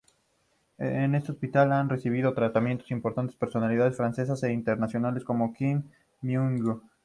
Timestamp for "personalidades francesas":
3.35-4.41